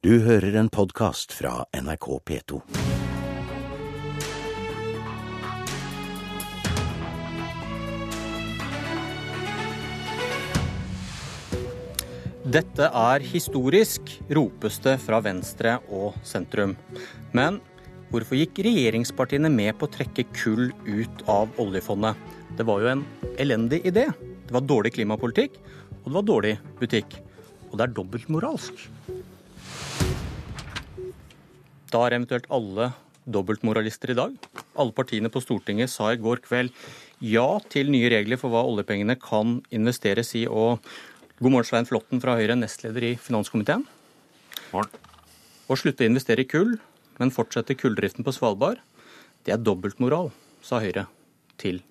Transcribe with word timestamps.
Du 0.00 0.14
hører 0.24 0.54
en 0.56 0.70
podkast 0.72 1.34
fra 1.36 1.66
NRK 1.76 2.06
P2. 2.24 2.58
Dette 12.48 12.88
er 12.88 13.26
historisk, 13.28 14.14
ropes 14.32 14.80
det 14.80 14.94
fra 15.04 15.18
Venstre 15.20 15.76
og 15.92 16.16
sentrum. 16.24 16.72
Men 17.36 17.60
hvorfor 18.08 18.40
gikk 18.40 18.62
regjeringspartiene 18.64 19.52
med 19.52 19.76
på 19.76 19.84
å 19.84 19.92
trekke 19.98 20.24
kull 20.32 20.70
ut 20.88 21.26
av 21.28 21.52
oljefondet? 21.60 22.16
Det 22.56 22.64
var 22.64 22.80
jo 22.80 22.94
en 22.94 23.04
elendig 23.36 23.82
idé. 23.84 24.06
Det 24.48 24.56
var 24.56 24.64
dårlig 24.64 24.94
klimapolitikk, 24.96 25.60
og 26.00 26.08
det 26.08 26.16
var 26.22 26.30
dårlig 26.32 26.56
butikk. 26.80 27.20
Og 27.68 27.76
det 27.76 27.90
er 27.90 27.98
dobbeltmoralsk. 28.00 28.88
Da 31.90 32.04
er 32.06 32.14
eventuelt 32.14 32.46
alle 32.54 32.92
dobbeltmoralister 33.30 34.12
i 34.12 34.18
dag. 34.18 34.34
Alle 34.78 34.94
partiene 34.94 35.30
på 35.32 35.42
Stortinget 35.42 35.90
sa 35.90 36.12
i 36.12 36.20
går 36.20 36.42
kveld 36.44 36.70
ja 37.24 37.46
til 37.72 37.90
nye 37.92 38.10
regler 38.12 38.38
for 38.40 38.52
hva 38.52 38.62
oljepengene 38.68 39.16
kan 39.20 39.58
investeres 39.74 40.32
i. 40.38 40.46
Og 40.46 40.78
god 41.40 41.50
morgen, 41.50 41.66
Svein 41.66 41.88
Flåtten 41.88 42.22
fra 42.22 42.36
Høyre, 42.38 42.56
nestleder 42.58 43.10
i 43.10 43.16
finanskomiteen. 43.20 43.84
Morgen. 44.70 44.94
Å 45.70 45.78
slutte 45.78 46.06
å 46.06 46.10
investere 46.10 46.46
i 46.46 46.50
kull, 46.50 46.76
men 47.18 47.34
fortsette 47.34 47.76
kulldriften 47.78 48.26
på 48.26 48.34
Svalbard, 48.34 48.80
det 49.46 49.54
er 49.54 49.62
dobbeltmoral, 49.62 50.30
sa 50.62 50.80
Høyre 50.82 51.06
til 51.60 51.82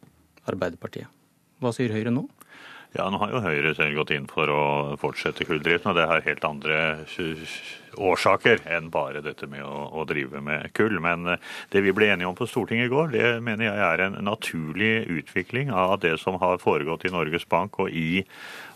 Arbeiderpartiet. 0.50 1.08
Hva 1.60 1.72
sier 1.76 1.92
Høyre 1.92 2.12
nå? 2.14 2.26
Ja, 2.98 3.06
nå 3.14 3.20
har 3.22 3.30
jo 3.30 3.40
Høyre 3.44 3.76
selv 3.78 4.00
gått 4.00 4.12
inn 4.16 4.26
for 4.26 4.50
å 4.50 4.62
fortsette 4.98 5.46
kulldriften, 5.46 5.92
og 5.92 5.98
det 6.00 6.08
har 6.10 6.24
helt 6.26 6.46
andre 6.48 6.78
årsaker 8.02 8.64
enn 8.66 8.88
bare 8.90 9.22
dette 9.22 9.46
med 9.52 9.62
å, 9.62 9.84
å, 9.94 10.06
drive 10.10 10.42
med 10.42 10.72
kull. 10.74 10.98
Men 11.04 11.36
eh, 11.36 11.44
det 11.70 11.84
vi 11.86 11.94
ble 11.94 12.08
enige 12.10 12.32
om 12.32 12.38
på 12.38 12.48
Stortinget 12.50 12.90
i 12.90 12.94
går, 12.94 13.12
det 13.14 13.28
mener 13.46 13.68
jeg 13.68 13.86
er 13.86 14.06
en 14.08 14.18
naturlig 14.26 15.06
utvikling 15.20 15.70
av 15.70 16.00
det 16.02 16.16
som 16.24 16.40
har 16.42 16.58
foregått 16.64 17.06
i 17.06 17.14
Norges 17.14 17.46
Bank 17.50 17.78
og 17.84 17.94
i 17.94 18.24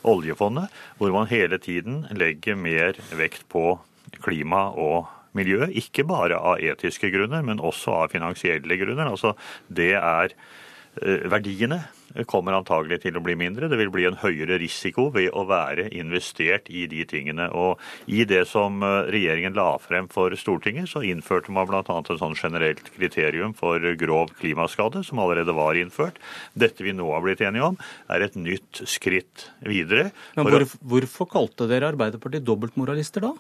oljefondet, 0.05 0.70
hvor 1.00 1.14
man 1.16 1.31
hele 1.33 1.58
tiden 1.58 2.03
legger 2.14 2.59
mer 2.59 3.00
vekt 3.17 3.48
på 3.50 3.80
klima 4.22 4.67
og 4.77 5.09
miljø. 5.33 5.66
Ikke 5.73 6.05
bare 6.05 6.38
av 6.38 6.61
etiske 6.61 7.09
grunner, 7.09 7.42
men 7.42 7.64
også 7.64 8.03
av 8.03 8.14
finansielle 8.14 8.77
grunner. 8.77 9.09
Altså 9.09 9.33
det 9.73 9.95
er 9.98 10.38
Eh, 11.02 11.23
verdiene 11.25 11.80
kommer 12.30 12.58
antagelig 12.58 13.02
til 13.03 13.17
å 13.17 13.23
bli 13.23 13.36
mindre. 13.39 13.69
Det 13.72 13.80
vil 13.80 13.92
bli 13.94 14.06
en 14.08 14.17
høyere 14.22 14.59
risiko 14.61 15.08
ved 15.14 15.31
å 15.33 15.45
være 15.50 15.89
investert 15.95 16.70
i 16.70 16.86
de 16.92 17.03
tingene. 17.09 17.50
Og 17.52 17.81
i 18.11 18.23
det 18.30 18.44
som 18.50 18.83
eh, 18.86 19.09
regjeringen 19.14 19.58
la 19.58 19.72
frem 19.81 20.09
for 20.14 20.36
Stortinget, 20.39 20.92
så 20.92 21.03
innførte 21.05 21.53
man 21.53 21.70
bl.a. 21.70 21.83
et 21.83 22.11
sånn 22.22 22.38
generelt 22.38 22.92
kriterium 22.95 23.55
for 23.58 23.81
grov 24.00 24.33
klimaskade, 24.39 25.03
som 25.08 25.22
allerede 25.23 25.55
var 25.55 25.80
innført. 25.80 26.20
Dette 26.53 26.86
vi 26.86 26.95
nå 26.95 27.09
har 27.14 27.23
blitt 27.25 27.44
enige 27.45 27.72
om, 27.73 27.80
er 28.14 28.27
et 28.27 28.38
nytt 28.39 28.83
skritt 28.89 29.50
videre. 29.66 30.11
Men 30.38 30.52
hvor, 30.52 30.67
hvorfor 30.94 31.31
kalte 31.31 31.70
dere 31.72 31.92
Arbeiderpartiet 31.94 32.45
dobbeltmoralister 32.48 33.25
da? 33.25 33.33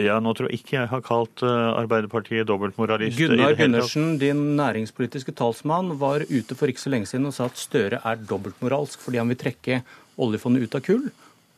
Ja, 0.00 0.18
Nå 0.22 0.34
tror 0.36 0.50
jeg 0.50 0.60
ikke 0.60 0.76
jeg 0.76 0.90
har 0.90 1.02
kalt 1.04 1.42
eh, 1.46 1.70
Arbeiderpartiet 1.80 2.48
dobbeltmoralist. 2.50 3.18
Gunnar 3.18 3.56
Gundersen, 3.58 4.14
din 4.20 4.42
næringspolitiske 4.58 5.34
talsmann, 5.38 5.94
var 6.00 6.26
ute 6.28 6.56
for 6.58 6.70
ikke 6.70 6.84
så 6.84 6.92
lenge 6.94 7.10
siden 7.10 7.28
og 7.30 7.36
sa 7.36 7.48
at 7.50 7.60
Støre 7.60 8.00
er 8.04 8.24
dobbeltmoralsk 8.30 9.02
fordi 9.04 9.22
han 9.22 9.32
vil 9.32 9.40
trekke 9.40 9.82
oljefondet 10.20 10.68
ut 10.68 10.78
av 10.78 10.84
kull 10.86 11.06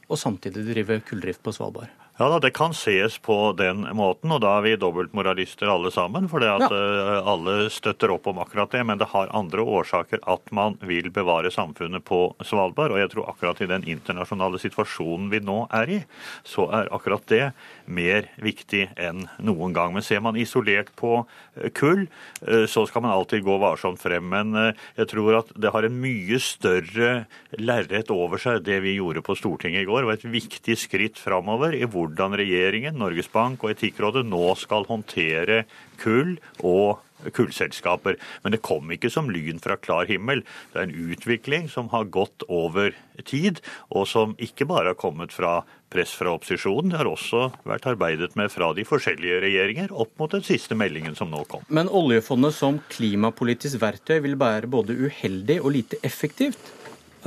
og 0.07 0.21
samtidig 0.21 0.65
drive 0.69 1.01
kulldrift 1.09 1.43
på 1.43 1.55
Svalbard. 1.55 1.91
Ja 2.17 2.29
da, 2.29 2.39
Det 2.41 2.51
kan 2.57 2.73
ses 2.73 3.19
på 3.19 3.53
den 3.53 3.83
måten, 3.93 4.31
og 4.33 4.41
da 4.41 4.55
er 4.57 4.63
vi 4.65 4.71
dobbeltmoralister 4.81 5.69
alle 5.69 5.91
sammen. 5.93 6.31
For 6.33 6.41
det 6.41 6.49
at 6.49 6.73
ja. 6.73 6.77
Eh, 6.77 7.29
alle 7.29 7.57
støtter 7.69 8.15
opp 8.15 8.31
om 8.31 8.39
akkurat 8.41 8.73
det. 8.73 8.81
Men 8.89 8.97
det 8.97 9.11
har 9.13 9.33
andre 9.37 9.61
årsaker 9.61 10.23
at 10.25 10.49
man 10.49 10.79
vil 10.81 11.11
bevare 11.13 11.53
samfunnet 11.53 12.07
på 12.09 12.31
Svalbard. 12.41 12.95
Og 12.95 13.03
jeg 13.03 13.11
tror 13.13 13.29
akkurat 13.29 13.61
i 13.61 13.69
den 13.69 13.85
internasjonale 13.85 14.57
situasjonen 14.63 15.29
vi 15.29 15.43
nå 15.45 15.59
er 15.77 15.93
i, 15.93 15.99
så 16.41 16.71
er 16.79 16.89
akkurat 16.89 17.27
det 17.29 17.51
mer 17.85 18.31
viktig 18.41 18.87
enn 18.97 19.27
noen 19.37 19.77
gang. 19.77 19.93
Men 19.93 20.07
ser 20.07 20.25
man 20.25 20.41
isolert 20.41 20.95
på 20.97 21.19
eh, 21.21 21.69
kull, 21.77 22.07
eh, 22.49 22.65
så 22.65 22.87
skal 22.89 23.05
man 23.05 23.13
alltid 23.13 23.45
gå 23.45 23.59
varsomt 23.61 24.01
frem. 24.01 24.25
Men 24.33 24.57
jeg 24.97 25.11
tror 25.13 25.43
at 25.43 25.53
det 25.53 25.75
har 25.75 25.85
en 25.85 26.01
mye 26.01 26.41
større 26.41 27.13
lerret 27.61 28.09
over 28.15 28.41
seg, 28.41 28.65
det 28.65 28.81
vi 28.89 28.97
gjorde 28.97 29.21
på 29.27 29.37
Stortinget 29.37 29.85
i 29.85 29.91
går, 29.93 30.09
og 30.09 30.17
et 30.17 30.25
viktig 30.25 30.81
skritt 30.81 31.21
framover 31.21 31.77
i 31.77 31.85
hvor 31.85 32.06
hvordan 32.07 32.39
regjeringen, 32.39 32.97
Norges 33.03 33.29
Bank 33.33 33.65
og 33.65 33.75
Etikkrådet 33.75 34.25
nå 34.29 34.55
skal 34.59 34.89
håndtere 34.89 35.65
kull 36.01 36.37
og 36.63 37.03
kullselskaper. 37.35 38.19
Men 38.45 38.55
det 38.55 38.63
kom 38.65 38.91
ikke 38.93 39.11
som 39.13 39.31
lyn 39.33 39.61
fra 39.63 39.77
klar 39.81 40.09
himmel. 40.11 40.43
Det 40.73 40.81
er 40.81 40.87
en 40.89 41.13
utvikling 41.13 41.71
som 41.73 41.91
har 41.95 42.09
gått 42.13 42.45
over 42.53 42.95
tid, 43.27 43.63
og 43.91 44.07
som 44.11 44.37
ikke 44.43 44.69
bare 44.69 44.93
har 44.93 45.01
kommet 45.01 45.35
fra 45.35 45.61
press 45.93 46.13
fra 46.19 46.35
opposisjonen. 46.37 46.93
Det 46.93 47.01
har 47.01 47.11
også 47.11 47.49
vært 47.69 47.89
arbeidet 47.93 48.35
med 48.39 48.53
fra 48.53 48.73
de 48.77 48.85
forskjellige 48.87 49.41
regjeringer 49.47 49.95
opp 49.95 50.13
mot 50.21 50.33
den 50.33 50.45
siste 50.47 50.77
meldingen 50.79 51.17
som 51.19 51.33
nå 51.33 51.45
kom. 51.51 51.65
Men 51.69 51.89
oljefondet 51.89 52.57
som 52.57 52.81
klimapolitisk 52.93 53.81
verktøy 53.83 54.19
vil 54.27 54.39
være 54.41 54.71
både 54.71 54.97
uheldig 54.99 55.61
og 55.63 55.73
lite 55.79 56.01
effektivt, 56.07 56.73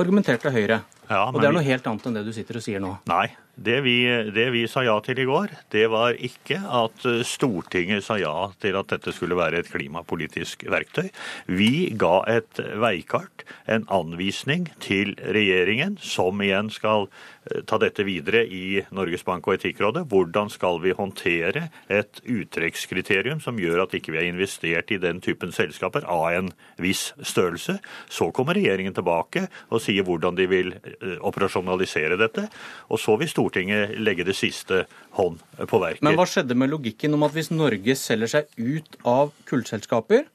argumenterte 0.00 0.52
Høyre. 0.54 0.82
Ja, 1.10 1.26
og 1.26 1.40
det 1.42 1.48
er 1.48 1.54
noe 1.56 1.66
helt 1.66 1.86
annet 1.90 2.04
enn 2.06 2.20
det 2.20 2.22
du 2.28 2.30
sitter 2.32 2.60
og 2.60 2.62
sier 2.62 2.82
nå. 2.82 2.92
Nei, 3.10 3.26
det 3.60 3.80
vi, 3.84 3.96
det 4.32 4.46
vi, 4.54 4.62
sa 4.70 4.80
ja 4.86 4.94
til 5.04 5.18
i 5.20 5.26
går, 5.28 5.52
det 5.72 5.84
var 5.92 6.16
ikke 6.16 6.62
at 6.64 7.04
Stortinget 7.28 8.06
sa 8.06 8.16
ja 8.16 8.32
til 8.60 8.78
at 8.78 8.88
dette 8.88 9.12
skulle 9.12 9.36
være 9.36 9.60
et 9.60 9.68
klimapolitisk 9.68 10.64
verktøy. 10.72 11.10
Vi 11.44 11.90
ga 12.00 12.22
et 12.32 12.60
veikart, 12.80 13.44
en 13.68 13.84
anvisning 13.92 14.70
til 14.80 15.12
regjeringen, 15.20 15.98
som 16.00 16.40
igjen 16.40 16.70
skal 16.72 17.04
eh, 17.10 17.60
ta 17.68 17.76
dette 17.82 18.06
videre 18.08 18.46
i 18.48 18.80
Norges 18.96 19.26
Bank 19.28 19.50
og 19.50 19.58
Etikkrådet. 19.58 20.06
Hvordan 20.08 20.48
skal 20.52 20.80
vi 20.80 20.96
håndtere 20.96 21.66
et 21.92 22.22
uttrekkskriterium 22.24 23.44
som 23.44 23.60
gjør 23.60 23.84
at 23.84 23.98
ikke 23.98 24.14
vi 24.16 24.22
har 24.22 24.30
investert 24.30 24.94
i 24.94 25.00
den 25.02 25.20
typen 25.20 25.52
selskaper 25.52 26.08
av 26.08 26.30
en 26.32 26.50
viss 26.80 27.10
størrelse? 27.20 27.76
Så 28.08 28.30
kommer 28.32 28.56
regjeringen 28.56 28.96
tilbake 28.96 29.50
og 29.68 29.84
sier 29.84 30.08
hvordan 30.08 30.40
de 30.40 30.48
vil 30.48 30.72
eh, 30.80 31.20
operasjonalisere 31.20 32.16
dette. 32.20 32.48
Og 32.88 33.04
så 33.04 33.20
vil 33.20 33.28
Stortinget 33.28 33.49
Stortinget 33.50 33.98
legge 33.98 34.24
det 34.24 34.36
siste 34.38 34.84
hånd 35.18 35.40
på 35.66 35.80
verket. 35.82 36.04
Men 36.06 36.18
hva 36.18 36.26
skjedde 36.28 36.54
med 36.54 36.70
logikken 36.70 37.16
om 37.16 37.26
at 37.26 37.34
hvis 37.34 37.50
Norge 37.50 37.96
selger 37.98 38.30
seg 38.30 38.52
ut 38.56 39.00
av 39.02 39.32
kullselskaper, 39.50 40.28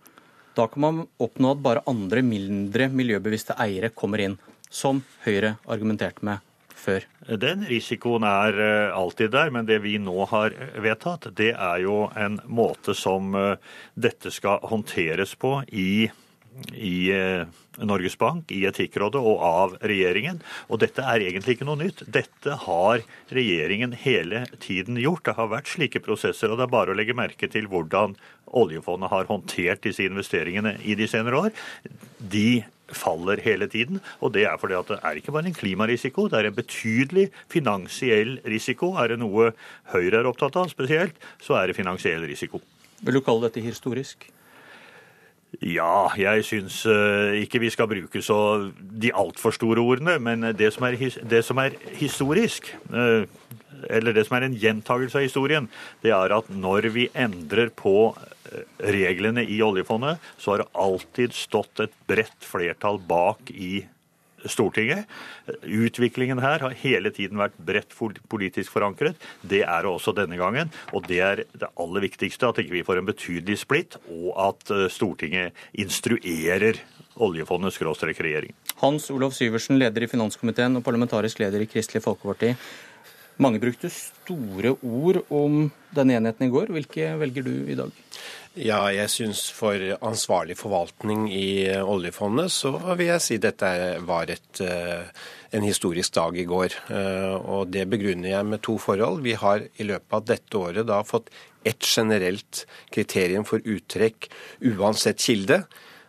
da 0.56 0.68
kan 0.72 0.84
man 0.84 1.00
oppnå 1.20 1.54
at 1.56 1.64
bare 1.64 1.84
andre 1.88 2.24
mindre 2.24 2.90
miljøbevisste 2.92 3.56
eiere 3.60 3.94
kommer 3.96 4.24
inn, 4.24 4.36
som 4.70 5.02
Høyre 5.24 5.56
argumenterte 5.72 6.26
med 6.28 6.44
før? 6.76 7.08
Den 7.40 7.64
risikoen 7.70 8.26
er 8.28 8.60
eh, 8.60 8.96
alltid 8.96 9.32
der, 9.32 9.52
men 9.56 9.68
det 9.68 9.80
vi 9.86 9.96
nå 10.02 10.28
har 10.32 10.56
vedtatt, 10.84 11.30
det 11.40 11.54
er 11.56 11.82
jo 11.86 12.06
en 12.20 12.42
måte 12.46 12.96
som 12.98 13.32
eh, 13.40 13.56
dette 13.96 14.32
skal 14.34 14.64
håndteres 14.68 15.38
på 15.40 15.58
i 15.72 16.10
i 16.74 17.12
eh, 17.12 17.48
Norges 17.84 18.18
Bank, 18.18 18.52
i 18.52 18.64
Etikkrådet 18.70 19.20
og 19.20 19.42
av 19.44 19.76
regjeringen. 19.84 20.40
Og 20.70 20.80
dette 20.84 21.04
er 21.04 21.26
egentlig 21.26 21.58
ikke 21.58 21.68
noe 21.68 21.82
nytt. 21.82 22.06
Dette 22.08 22.58
har 22.66 23.04
regjeringen 23.36 23.96
hele 24.06 24.46
tiden 24.64 25.00
gjort. 25.02 25.26
Det 25.28 25.36
har 25.40 25.52
vært 25.52 25.72
slike 25.74 26.04
prosesser, 26.06 26.52
og 26.52 26.60
det 26.60 26.68
er 26.68 26.76
bare 26.76 26.94
å 26.94 26.98
legge 26.98 27.18
merke 27.18 27.50
til 27.52 27.68
hvordan 27.72 28.16
oljefondet 28.56 29.12
har 29.12 29.28
håndtert 29.30 29.84
disse 29.84 30.06
investeringene 30.06 30.78
i 30.86 30.96
de 30.96 31.10
senere 31.12 31.48
år. 31.48 31.68
De 32.20 32.64
faller 32.96 33.42
hele 33.42 33.68
tiden, 33.68 34.00
og 34.22 34.36
det 34.36 34.46
er 34.46 34.60
fordi 34.62 34.78
at 34.78 34.92
det 34.92 35.00
er 35.02 35.20
ikke 35.20 35.34
bare 35.34 35.50
en 35.50 35.58
klimarisiko, 35.58 36.28
det 36.30 36.38
er 36.38 36.50
en 36.52 36.58
betydelig 36.58 37.32
finansiell 37.52 38.38
risiko. 38.46 38.94
Er 39.02 39.14
det 39.14 39.20
noe 39.24 39.52
Høyre 39.94 40.22
er 40.22 40.30
opptatt 40.30 40.58
av 40.62 40.70
spesielt, 40.72 41.18
så 41.42 41.58
er 41.60 41.70
det 41.70 41.80
finansiell 41.80 42.26
risiko. 42.30 42.62
Vil 43.02 43.18
du 43.18 43.24
kalle 43.26 43.50
dette 43.50 43.64
historisk? 43.66 44.30
Ja, 45.62 46.10
jeg 46.20 46.44
syns 46.48 46.82
uh, 46.90 47.36
ikke 47.38 47.62
vi 47.64 47.72
skal 47.74 47.88
bruke 47.92 48.22
så 48.24 48.38
de 48.76 49.14
altfor 49.16 49.56
store 49.56 49.84
ordene. 49.84 50.18
Men 50.20 50.50
det 50.58 50.74
som 50.76 50.88
er, 50.88 50.98
det 51.00 51.44
som 51.46 51.62
er 51.62 51.78
historisk, 52.00 52.72
uh, 52.92 53.24
eller 53.90 54.16
det 54.16 54.26
som 54.28 54.38
er 54.38 54.48
en 54.48 54.58
gjentagelse 54.60 55.20
av 55.20 55.28
historien, 55.28 55.70
det 56.04 56.14
er 56.16 56.34
at 56.36 56.50
når 56.52 56.90
vi 56.96 57.10
endrer 57.14 57.72
på 57.76 58.14
eh, 58.16 58.64
reglene 58.96 59.44
i 59.46 59.60
oljefondet, 59.66 60.22
så 60.42 60.54
har 60.54 60.64
det 60.64 60.72
alltid 60.86 61.36
stått 61.36 61.84
et 61.84 61.98
bredt 62.10 62.48
flertall 62.48 63.00
bak 63.10 63.52
i 63.52 63.86
Stortinget. 64.52 65.10
Utviklingen 65.64 66.42
her 66.44 66.64
har 66.64 66.76
hele 66.82 67.12
tiden 67.16 67.40
vært 67.42 67.58
bredt 67.58 67.96
politisk 68.32 68.74
forankret. 68.76 69.20
Det 69.42 69.64
er 69.66 69.86
det 69.86 69.92
også 69.92 70.16
denne 70.18 70.40
gangen. 70.40 70.74
Og 70.94 71.08
det 71.10 71.22
er 71.24 71.44
det 71.54 71.72
aller 71.82 72.06
viktigste, 72.08 72.50
at 72.50 72.62
ikke 72.62 72.78
vi 72.78 72.86
får 72.88 73.02
en 73.02 73.10
betydelig 73.10 73.60
splitt, 73.64 74.00
og 74.12 74.32
at 74.50 74.74
eh, 74.76 74.88
Stortinget 74.94 75.56
instruerer 75.74 76.82
oljefondet 77.16 77.76
skråstrek 77.76 78.20
regjering. 78.24 78.56
Hans 78.82 79.08
Olav 79.14 79.32
Syversen, 79.36 79.80
leder 79.80 80.04
i 80.04 80.12
finanskomiteen 80.12 80.76
og 80.76 80.84
parlamentarisk 80.84 81.40
leder 81.44 81.64
i 81.64 81.70
Kristelig 81.72 82.04
Folkeparti. 82.04 82.54
Mange 83.42 83.60
brukte 83.60 83.92
store 83.92 84.76
ord 84.80 85.22
om 85.34 85.66
denne 85.96 86.20
enheten 86.20 86.48
i 86.48 86.52
går. 86.52 86.72
Hvilke 86.76 87.16
velger 87.20 87.44
du 87.48 87.56
i 87.72 87.76
dag? 87.76 88.05
Ja, 88.56 88.86
jeg 88.88 89.10
syns 89.12 89.50
for 89.52 89.76
ansvarlig 90.00 90.56
forvaltning 90.56 91.26
i 91.28 91.68
oljefondet, 91.76 92.54
så 92.56 92.72
vil 92.96 93.10
jeg 93.10 93.24
si 93.26 93.38
dette 93.44 93.68
var 94.08 94.30
et, 94.32 94.62
eh, 94.64 95.04
en 95.52 95.66
historisk 95.66 96.14
dag 96.16 96.38
i 96.40 96.46
går. 96.48 96.72
Eh, 96.88 97.36
og 97.36 97.72
det 97.72 97.84
begrunner 97.90 98.30
jeg 98.30 98.46
med 98.46 98.62
to 98.62 98.78
forhold. 98.78 99.24
Vi 99.24 99.34
har 99.34 99.60
i 99.60 99.84
løpet 99.84 100.14
av 100.14 100.24
dette 100.24 100.56
året 100.56 100.88
da 100.88 101.04
fått 101.04 101.28
ett 101.66 101.84
generelt 101.84 102.66
kriterium 102.92 103.44
for 103.44 103.60
uttrekk 103.60 104.30
uansett 104.64 105.20
kilde, 105.20 105.66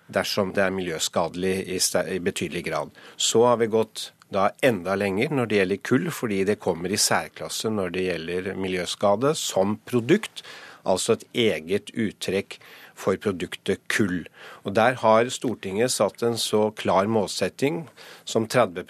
dersom 0.08 0.52
det 0.54 0.62
er 0.62 0.70
miljøskadelig 0.70 1.66
i 1.66 2.18
betydelig 2.20 2.64
grad. 2.64 2.90
Så 3.16 3.44
har 3.44 3.56
vi 3.56 3.66
gått 3.66 4.12
da 4.30 4.50
enda 4.62 4.94
lenger 4.94 5.30
når 5.30 5.48
det 5.48 5.58
gjelder 5.58 5.82
kull, 5.82 6.10
fordi 6.10 6.44
det 6.44 6.60
kommer 6.60 6.92
i 6.92 6.96
særklasse 6.96 7.70
når 7.70 7.90
det 7.90 8.06
gjelder 8.06 8.54
miljøskade 8.54 9.34
som 9.34 9.80
produkt. 9.84 10.44
Altså 10.86 11.16
et 11.16 11.24
eget 11.46 11.92
uttrekk 11.92 12.58
for 12.96 13.18
produktet 13.20 13.82
kull. 13.92 14.24
Og 14.64 14.74
Der 14.74 14.96
har 15.02 15.28
Stortinget 15.28 15.92
satt 15.92 16.22
en 16.22 16.38
så 16.40 16.70
klar 16.76 17.06
målsetting 17.06 17.84
som 18.24 18.46
30 18.48 18.86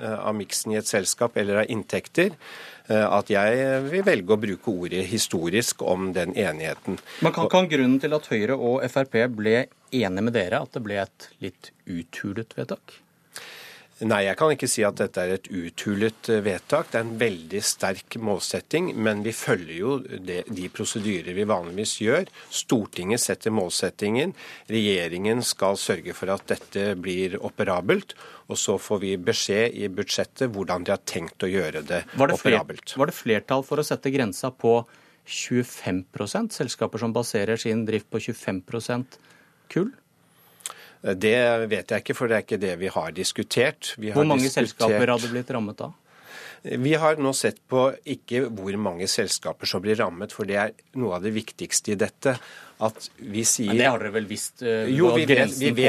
eh, 0.00 0.18
av 0.18 0.34
miksen 0.34 0.72
i 0.72 0.78
et 0.80 0.86
selskap 0.86 1.36
eller 1.36 1.64
av 1.64 1.70
inntekter, 1.72 2.36
eh, 2.88 3.06
at 3.06 3.30
jeg 3.30 3.82
vil 3.90 4.04
velge 4.06 4.36
å 4.36 4.40
bruke 4.40 4.70
ordet 4.70 5.06
historisk 5.10 5.82
om 5.82 6.12
den 6.12 6.36
enigheten. 6.36 7.00
Men 7.20 7.32
kan, 7.32 7.50
kan 7.50 7.68
grunnen 7.68 7.98
til 8.00 8.14
at 8.14 8.30
Høyre 8.30 8.54
og 8.54 8.86
Frp 8.90 9.18
ble 9.34 9.66
enige 9.90 10.28
med 10.28 10.36
dere, 10.36 10.62
at 10.62 10.72
det 10.76 10.84
ble 10.86 11.02
et 11.02 11.28
litt 11.42 11.72
uthulet 11.86 12.54
vedtak? 12.58 13.00
Nei, 14.04 14.26
jeg 14.26 14.36
kan 14.36 14.50
ikke 14.52 14.68
si 14.68 14.82
at 14.84 14.98
dette 15.00 15.22
er 15.22 15.30
et 15.38 15.46
uthulet 15.48 16.28
eh, 16.28 16.42
vedtak. 16.44 16.90
Det 16.92 16.98
er 16.98 17.06
en 17.06 17.14
veldig 17.16 17.62
sterk 17.64 18.18
målsetting, 18.20 18.90
men 18.92 19.22
vi 19.24 19.32
følger 19.32 19.72
jo 19.78 19.94
det, 20.04 20.42
de 20.52 20.66
prosedyrer 20.68 21.32
vi 21.32 21.46
vanligvis 21.48 21.94
gjør. 22.04 22.28
Stortinget 22.52 23.24
setter 23.24 23.54
målsettingen. 23.56 24.34
Regjeringen 24.68 25.40
skal 25.40 25.80
sørge 25.80 26.12
for 26.18 26.34
at 26.34 26.44
dette 26.52 26.90
blir 27.00 27.38
operabelt. 27.40 28.12
Og 28.52 28.60
så 28.60 28.76
får 28.76 29.00
vi 29.00 29.16
beskjed 29.16 29.80
i 29.80 29.88
budsjettet 29.88 30.52
hvordan 30.52 30.84
de 30.84 30.92
har 30.92 31.02
tenkt 31.08 31.48
å 31.48 31.50
gjøre 31.50 31.80
det, 31.88 32.04
var 32.20 32.28
det 32.28 32.36
operabelt. 32.36 32.92
Var 33.00 33.10
det 33.10 33.16
flertall 33.16 33.64
for 33.64 33.80
å 33.80 33.86
sette 33.86 34.12
grensa 34.12 34.52
på 34.52 34.78
25% 35.26 36.52
selskaper 36.54 37.00
som 37.00 37.16
baserer 37.16 37.58
sin 37.58 37.88
drift 37.88 38.12
på 38.12 38.20
25% 38.28 39.16
kull? 39.72 39.88
Det 41.14 41.36
vet 41.70 41.92
jeg 41.92 42.02
ikke, 42.02 42.16
for 42.18 42.30
det 42.30 42.38
er 42.38 42.42
ikke 42.46 42.58
det 42.58 42.74
vi 42.80 42.90
har 42.90 43.14
diskutert. 43.14 43.94
Vi 44.00 44.10
har 44.10 44.18
hvor 44.18 44.26
mange 44.26 44.48
diskutert... 44.48 44.74
selskaper 44.74 45.14
hadde 45.14 45.30
blitt 45.30 45.54
rammet 45.54 45.78
da? 45.78 45.92
Vi 46.66 46.94
har 46.98 47.20
nå 47.22 47.30
sett 47.36 47.60
på 47.70 47.88
ikke 48.10 48.48
hvor 48.50 48.74
mange 48.80 49.06
selskaper 49.10 49.68
som 49.70 49.82
blir 49.84 49.98
rammet, 50.00 50.32
for 50.34 50.48
det 50.48 50.56
er 50.58 50.72
noe 50.98 51.18
av 51.18 51.26
det 51.26 51.30
viktigste 51.36 51.94
i 51.94 51.98
dette. 52.00 52.34
At 52.76 53.06
vi 53.16 53.40
sier 53.48 53.70
Men 53.70 53.78
Det 53.78 53.86
har 53.88 54.02
dere 54.02 54.12
vel 54.12 54.26
visst? 54.28 54.60
Uh, 54.60 54.84
jo, 54.92 55.12
vi 55.14 55.24
vet, 55.24 55.54
vi, 55.56 55.70
vet 55.70 55.76
vi 55.78 55.84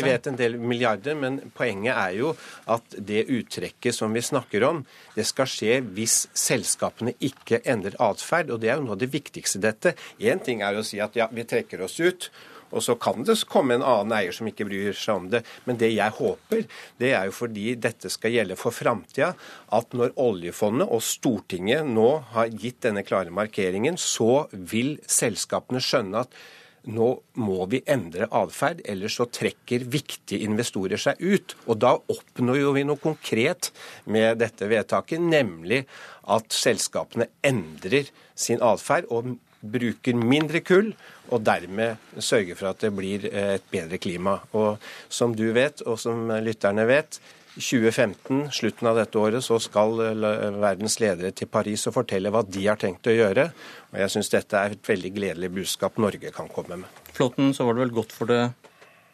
vet, 0.00 0.28
en 0.30 0.38
del 0.38 0.56
milliarder, 0.56 1.18
men 1.18 1.40
poenget 1.52 1.92
er 1.92 2.14
jo 2.16 2.30
at 2.72 2.96
det 2.96 3.26
uttrekket 3.28 3.92
som 3.92 4.14
vi 4.16 4.22
snakker 4.24 4.64
om, 4.64 4.80
det 5.16 5.26
skal 5.28 5.50
skje 5.50 5.82
hvis 5.92 6.22
selskapene 6.32 7.12
ikke 7.20 7.60
endrer 7.68 7.98
atferd. 8.00 8.54
Og 8.54 8.62
det 8.62 8.72
er 8.72 8.80
jo 8.80 8.86
noe 8.86 8.96
av 8.96 9.02
det 9.02 9.10
viktigste 9.12 9.60
i 9.60 9.66
dette. 9.66 9.94
Én 10.22 10.40
ting 10.40 10.64
er 10.64 10.78
å 10.78 10.86
si 10.86 11.02
at 11.04 11.18
ja, 11.18 11.28
vi 11.32 11.44
trekker 11.44 11.84
oss 11.84 11.98
ut. 12.00 12.30
Og 12.72 12.84
så 12.84 12.96
kan 13.00 13.26
det 13.26 13.38
komme 13.50 13.76
en 13.76 13.84
annen 13.86 14.14
eier 14.16 14.34
som 14.36 14.48
ikke 14.48 14.66
bryr 14.68 14.96
seg 14.96 15.20
om 15.20 15.28
det. 15.32 15.42
Men 15.68 15.78
det 15.80 15.92
jeg 15.94 16.16
håper, 16.18 16.64
det 17.02 17.12
er 17.16 17.28
jo 17.28 17.36
fordi 17.36 17.74
dette 17.80 18.10
skal 18.12 18.34
gjelde 18.34 18.58
for 18.60 18.74
framtida, 18.74 19.32
at 19.72 19.94
når 19.96 20.16
oljefondet 20.20 20.88
og 20.88 21.04
Stortinget 21.04 21.86
nå 21.88 22.08
har 22.32 22.50
gitt 22.52 22.82
denne 22.86 23.04
klare 23.06 23.34
markeringen, 23.34 24.00
så 24.00 24.46
vil 24.52 24.96
selskapene 25.06 25.82
skjønne 25.82 26.26
at 26.26 26.42
nå 26.90 27.08
må 27.38 27.66
vi 27.70 27.78
endre 27.90 28.26
atferd, 28.34 28.80
ellers 28.90 29.14
så 29.20 29.28
trekker 29.30 29.84
viktige 29.90 30.42
investorer 30.42 30.98
seg 30.98 31.20
ut. 31.20 31.54
Og 31.70 31.78
da 31.82 31.94
oppnår 31.94 32.58
jo 32.58 32.72
vi 32.74 32.82
noe 32.86 32.98
konkret 33.02 33.70
med 34.10 34.40
dette 34.42 34.66
vedtaket, 34.70 35.22
nemlig 35.22 35.84
at 36.30 36.50
selskapene 36.54 37.28
endrer 37.46 38.10
sin 38.34 38.62
atferd 38.64 39.06
og 39.14 39.36
bruker 39.62 40.18
mindre 40.18 40.60
kull, 40.66 40.90
og 41.32 41.44
dermed 41.46 42.00
sørger 42.18 42.58
for 42.58 42.72
at 42.72 42.82
det 42.82 42.90
blir 42.96 43.28
eh, 43.30 43.54
et 43.58 43.68
bedre 43.72 44.00
klima. 44.02 44.38
Og 44.58 44.82
som 45.12 45.36
du 45.38 45.46
vet, 45.54 45.84
og 45.86 46.00
som 46.02 46.28
lytterne 46.42 46.86
vet, 46.88 47.20
2015, 47.52 48.46
slutten 48.56 48.88
av 48.88 48.96
dette 48.96 49.18
året, 49.20 49.44
så 49.44 49.58
skal 49.62 49.98
eh, 50.06 50.60
verdens 50.62 50.98
ledere 51.02 51.32
til 51.36 51.50
Paris 51.52 51.86
og 51.88 51.96
fortelle 51.98 52.32
hva 52.32 52.42
de 52.46 52.66
har 52.66 52.80
tenkt 52.80 53.10
å 53.10 53.14
gjøre. 53.14 53.50
Og 53.92 54.00
jeg 54.02 54.14
syns 54.14 54.32
dette 54.32 54.58
er 54.58 54.76
et 54.76 54.92
veldig 54.92 55.12
gledelig 55.14 55.52
budskap 55.60 56.00
Norge 56.02 56.32
kan 56.34 56.50
komme 56.52 56.82
med. 56.82 57.02
Flåtten, 57.12 57.52
så 57.54 57.68
var 57.68 57.76
det 57.76 57.86
vel 57.86 57.96
godt 58.00 58.16
for 58.16 58.32
det 58.32 58.42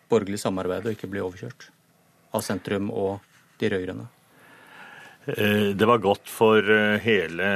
borgerlige 0.08 0.46
samarbeidet 0.46 0.88
å 0.88 0.94
ikke 0.96 1.10
bli 1.10 1.24
overkjørt 1.24 1.68
av 2.36 2.44
sentrum 2.44 2.88
og 2.94 3.18
de 3.60 3.72
rød-grønne? 3.74 4.08
Eh, 5.34 5.70
det 5.76 5.90
var 5.90 6.00
godt 6.00 6.30
for 6.32 6.62
hele 7.04 7.52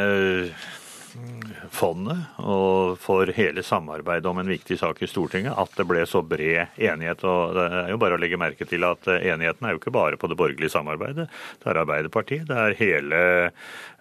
fondet 1.73 2.41
og 2.43 2.97
for 3.03 3.31
hele 3.37 3.64
samarbeidet 3.67 4.29
om 4.31 4.41
en 4.41 4.50
viktig 4.50 4.79
sak 4.81 5.03
i 5.03 5.09
Stortinget 5.11 5.56
at 5.59 5.75
det 5.79 5.87
ble 5.88 6.05
så 6.09 6.23
bred 6.25 6.79
enighet. 6.81 7.25
og 7.29 7.56
Det 7.56 7.67
er 7.81 7.93
jo 7.93 8.00
bare 8.03 8.19
å 8.19 8.23
legge 8.23 8.41
merke 8.41 8.69
til 8.69 8.87
at 8.88 9.09
enigheten 9.19 9.69
er 9.69 9.75
jo 9.75 9.82
ikke 9.82 9.94
bare 9.94 10.19
på 10.20 10.31
det 10.31 10.38
borgerlige 10.41 10.73
samarbeidet. 10.73 11.29
Det 11.62 11.70
er 11.70 11.82
Arbeiderpartiet, 11.82 12.49
det 12.49 12.59
er 12.59 12.79
hele, 12.81 13.23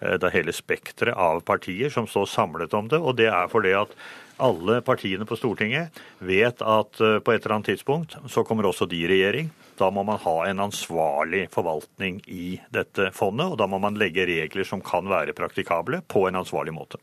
det 0.00 0.34
hele 0.34 0.56
spekteret 0.56 1.18
av 1.18 1.42
partier 1.46 1.92
som 1.92 2.08
står 2.08 2.28
samlet 2.30 2.74
om 2.78 2.90
det. 2.92 3.00
Og 3.00 3.16
det 3.20 3.30
er 3.32 3.52
fordi 3.52 3.76
at 3.76 3.96
alle 4.36 4.80
partiene 4.84 5.26
på 5.28 5.36
Stortinget 5.36 5.98
vet 6.18 6.62
at 6.62 7.00
eh, 7.00 7.18
på 7.18 7.34
et 7.34 7.42
eller 7.42 7.58
annet 7.58 7.72
tidspunkt 7.72 8.16
så 8.30 8.44
kommer 8.46 8.68
også 8.68 8.88
de 8.90 9.02
i 9.02 9.08
regjering. 9.10 9.50
Da 9.78 9.90
må 9.90 10.04
man 10.06 10.20
ha 10.22 10.36
en 10.46 10.60
ansvarlig 10.62 11.46
forvaltning 11.52 12.20
i 12.30 12.58
dette 12.74 13.10
fondet, 13.16 13.52
og 13.52 13.58
da 13.60 13.68
må 13.70 13.80
man 13.82 13.96
legge 13.98 14.26
regler 14.28 14.68
som 14.68 14.84
kan 14.84 15.08
være 15.10 15.34
praktikable, 15.36 16.02
på 16.06 16.26
en 16.28 16.38
ansvarlig 16.42 16.74
måte. 16.76 17.00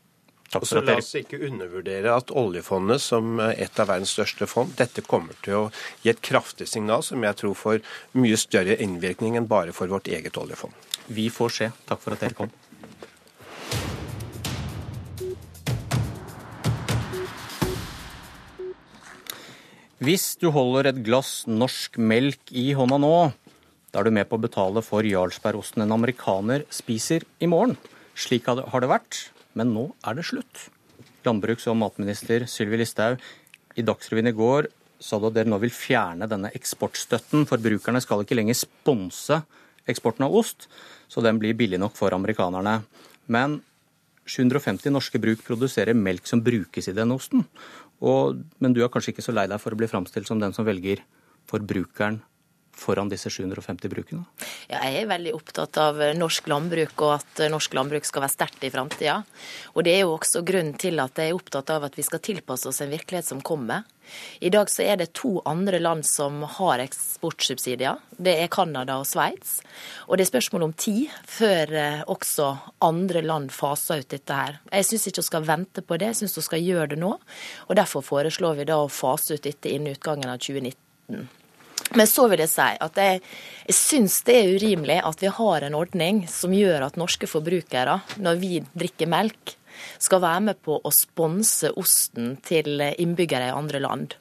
Takk 0.50 0.64
for 0.66 0.82
La 0.82 0.96
oss 0.98 1.12
ikke 1.14 1.38
undervurdere 1.46 2.10
at 2.10 2.32
oljefondet 2.34 3.02
som 3.04 3.38
et 3.38 3.76
av 3.78 3.86
verdens 3.92 4.16
største 4.16 4.48
fond, 4.50 4.72
dette 4.78 5.04
kommer 5.06 5.36
til 5.44 5.58
å 5.60 5.66
gi 6.02 6.10
et 6.10 6.22
kraftig 6.26 6.66
signal 6.66 7.04
som 7.06 7.22
jeg 7.22 7.38
tror 7.38 7.54
får 7.58 7.78
mye 8.18 8.38
større 8.40 8.74
innvirkning 8.82 9.38
enn 9.38 9.46
bare 9.50 9.74
for 9.76 9.92
vårt 9.92 10.10
eget 10.10 10.40
oljefond. 10.40 10.74
Vi 11.06 11.28
får 11.30 11.54
se. 11.54 11.70
Takk 11.86 12.02
for 12.02 12.16
at 12.16 12.26
dere 12.26 12.38
kom. 12.38 12.50
Hvis 20.00 20.38
du 20.40 20.46
holder 20.48 20.86
et 20.88 20.98
glass 21.04 21.42
norsk 21.44 21.98
melk 22.00 22.48
i 22.56 22.70
hånda 22.72 22.96
nå, 23.02 23.16
da 23.92 24.00
er 24.00 24.08
du 24.08 24.14
med 24.16 24.30
på 24.30 24.38
å 24.38 24.40
betale 24.40 24.80
for 24.80 25.04
Jarlsbergosten 25.04 25.84
en 25.84 25.92
amerikaner 25.92 26.64
spiser 26.72 27.26
i 27.36 27.48
morgen. 27.52 27.74
Slik 28.16 28.48
har 28.48 28.80
det 28.80 28.88
vært, 28.88 29.18
men 29.52 29.74
nå 29.74 29.90
er 30.00 30.16
det 30.16 30.24
slutt. 30.24 30.62
Landbruks- 31.28 31.68
og 31.68 31.76
matminister 31.82 32.46
Sylvi 32.48 32.80
Listhaug, 32.80 33.20
i 33.76 33.84
Dagsrevyen 33.84 34.32
i 34.32 34.36
går 34.40 34.70
sa 35.04 35.20
du 35.20 35.28
at 35.28 35.36
dere 35.36 35.52
nå 35.52 35.60
vil 35.60 35.74
fjerne 35.74 36.30
denne 36.32 36.48
eksportstøtten. 36.56 37.44
Forbrukerne 37.52 38.00
skal 38.00 38.24
ikke 38.24 38.40
lenger 38.40 38.56
sponse 38.56 39.42
eksporten 39.84 40.24
av 40.24 40.32
ost, 40.32 40.70
så 41.12 41.20
den 41.20 41.36
blir 41.42 41.52
billig 41.60 41.76
nok 41.76 41.92
for 42.00 42.16
amerikanerne. 42.16 42.78
Men 43.28 43.60
750 44.24 44.96
norske 44.96 45.20
bruk 45.20 45.44
produserer 45.44 45.92
melk 45.92 46.24
som 46.28 46.40
brukes 46.44 46.88
i 46.88 46.96
den 46.96 47.12
osten. 47.12 47.44
Og, 48.00 48.40
men 48.62 48.74
du 48.74 48.80
er 48.82 48.92
kanskje 48.92 49.14
ikke 49.14 49.24
så 49.26 49.34
lei 49.36 49.46
deg 49.50 49.60
for 49.60 49.74
å 49.74 49.78
bli 49.80 49.88
framstilt 49.90 50.28
som 50.28 50.40
den 50.40 50.54
som 50.56 50.66
velger 50.68 51.02
forbrukeren 51.50 52.20
foran 52.80 53.10
disse 53.12 53.30
750 53.30 53.92
brukene? 53.92 54.24
Ja, 54.70 54.80
jeg 54.86 55.02
er 55.02 55.10
veldig 55.10 55.34
opptatt 55.36 55.78
av 55.80 56.00
norsk 56.16 56.48
landbruk, 56.50 56.96
og 57.04 57.16
at 57.18 57.44
norsk 57.52 57.76
landbruk 57.76 58.08
skal 58.08 58.24
være 58.24 58.36
sterkt 58.36 58.66
i 58.66 58.72
framtida. 58.72 59.20
Og 59.74 59.84
det 59.86 59.96
er 59.96 60.04
jo 60.04 60.16
også 60.16 60.44
grunnen 60.46 60.76
til 60.80 61.00
at 61.02 61.20
jeg 61.20 61.30
er 61.30 61.38
opptatt 61.38 61.72
av 61.74 61.88
at 61.88 61.98
vi 61.98 62.06
skal 62.06 62.22
tilpasse 62.24 62.68
oss 62.70 62.80
en 62.84 62.92
virkelighet 62.92 63.28
som 63.28 63.42
kommer. 63.44 63.86
I 64.40 64.50
dag 64.50 64.70
så 64.70 64.82
er 64.82 64.96
det 65.00 65.12
to 65.18 65.38
andre 65.46 65.78
land 65.78 66.06
som 66.06 66.42
har 66.58 66.82
eksportsubsidier. 66.82 68.00
Det 68.10 68.34
er 68.42 68.50
Canada 68.52 68.98
og 69.00 69.06
Sveits. 69.08 69.60
Og 70.08 70.18
det 70.18 70.26
er 70.26 70.32
spørsmål 70.32 70.66
om 70.68 70.74
tid 70.74 71.10
før 71.30 71.74
eh, 71.76 72.02
også 72.10 72.50
andre 72.86 73.22
land 73.22 73.52
faser 73.54 74.02
ut 74.02 74.10
dette 74.10 74.36
her. 74.36 74.60
Jeg 74.72 74.88
syns 74.88 75.08
ikke 75.10 75.22
vi 75.22 75.30
skal 75.30 75.48
vente 75.48 75.84
på 75.84 76.00
det, 76.00 76.12
jeg 76.12 76.22
syns 76.22 76.38
vi 76.40 76.46
skal 76.48 76.64
gjøre 76.64 76.94
det 76.94 77.02
nå. 77.02 77.12
Og 77.68 77.76
derfor 77.78 78.04
foreslår 78.06 78.60
vi 78.60 78.70
da 78.70 78.80
å 78.82 78.90
fase 78.92 79.36
ut 79.36 79.46
dette 79.46 79.70
innen 79.70 79.94
utgangen 79.94 80.32
av 80.32 80.40
2019. 80.42 81.28
Men 81.98 82.06
så 82.06 82.26
vil 82.30 82.42
jeg 82.44 82.52
si 82.52 82.68
at 82.86 82.98
jeg, 83.02 83.22
jeg 83.66 83.76
syns 83.76 84.20
det 84.26 84.36
er 84.36 84.52
urimelig 84.56 85.00
at 85.06 85.24
vi 85.24 85.32
har 85.40 85.66
en 85.66 85.78
ordning 85.78 86.22
som 86.30 86.54
gjør 86.54 86.86
at 86.86 87.00
norske 87.00 87.26
forbrukere, 87.30 87.98
når 88.22 88.38
vi 88.42 88.60
drikker 88.78 89.10
melk, 89.10 89.56
skal 89.98 90.22
være 90.22 90.44
med 90.50 90.60
på 90.64 90.76
å 90.76 90.92
sponse 90.94 91.70
osten 91.80 92.34
til 92.46 92.82
innbyggere 92.90 93.48
i 93.48 93.56
andre 93.56 93.80
land. 93.82 94.16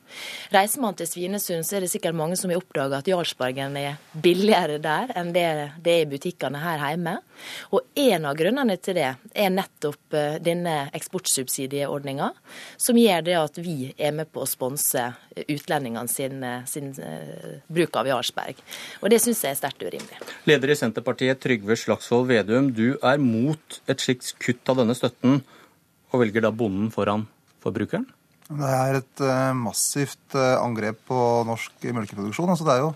Reiser 0.54 0.84
man 0.84 0.98
til 0.98 1.10
Svinesund, 1.10 1.66
så 1.68 1.78
er 1.78 1.86
det 1.86 1.92
sikkert 1.92 2.18
mange 2.18 2.38
som 2.40 2.52
har 2.52 2.60
oppdaga 2.62 3.00
at 3.00 3.10
Jarlsbergen 3.10 3.78
er 3.80 4.00
billigere 4.14 4.80
der 4.82 5.14
enn 5.20 5.34
det 5.36 5.46
det 5.84 5.94
er 5.94 6.04
i 6.04 6.10
butikkene 6.10 6.62
her 6.62 6.82
hjemme. 6.84 7.16
Og 7.76 7.86
en 8.00 8.28
av 8.30 8.38
grunnene 8.40 8.76
til 8.82 8.98
det 9.00 9.08
er 9.10 9.54
nettopp 9.54 10.18
eh, 10.18 10.40
denne 10.44 10.76
eksportsubsidieordninga, 10.98 12.32
som 12.78 13.00
gjør 13.00 13.26
det 13.28 13.38
at 13.40 13.62
vi 13.64 13.94
er 13.96 14.16
med 14.18 14.32
på 14.34 14.44
å 14.44 14.50
sponse 14.50 15.06
utlendingene 15.46 16.12
sin, 16.12 16.44
eh, 16.44 16.66
sin 16.70 16.92
bruk 17.72 18.00
av 18.00 18.10
Jarlsberg. 18.10 18.60
Og 19.04 19.10
det 19.14 19.22
syns 19.24 19.44
jeg 19.46 19.56
er 19.56 19.62
sterkt 19.62 19.86
urimelig. 19.86 20.20
Leder 20.50 20.74
i 20.74 20.78
Senterpartiet 20.80 21.42
Trygve 21.44 21.78
Slagsvold 21.80 22.30
Vedum, 22.30 22.74
du 22.76 22.98
er 23.00 23.22
mot 23.22 23.82
et 23.90 24.04
slikt 24.04 24.34
kutt 24.42 24.72
av 24.72 24.82
denne 24.82 24.98
støtten, 24.98 25.42
og 26.10 26.24
velger 26.24 26.46
da 26.46 26.52
bonden 26.56 26.90
foran 26.94 27.28
forbrukeren? 27.64 28.08
Det 28.50 28.66
er 28.66 28.96
et 28.98 29.22
uh, 29.22 29.54
massivt 29.54 30.34
uh, 30.34 30.58
angrep 30.58 31.04
på 31.06 31.18
norsk 31.46 31.84
melkeproduksjon. 31.94 32.50
Altså, 32.50 32.66
det 32.66 32.76
er 32.76 32.86
jo 32.88 32.94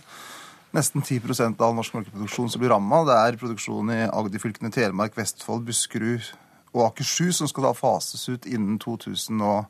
nesten 0.74 1.04
10% 1.06 1.62
av 1.62 1.76
norsk 1.78 1.94
melkeproduksjon 1.94 2.50
som 2.50 2.62
blir 2.64 2.74
ramma. 2.74 3.04
Det 3.06 3.18
er 3.20 3.38
produksjon 3.38 3.92
i 3.94 4.00
Agder-fylkene 4.08 4.74
Telemark, 4.74 5.14
Vestfold, 5.18 5.62
Buskerud 5.68 6.32
og 6.74 6.88
Akershus 6.88 7.38
som 7.38 7.50
skal 7.50 7.68
da 7.68 7.76
fases 7.78 8.26
ut 8.32 8.48
innen 8.50 8.80
2019. 8.82 9.68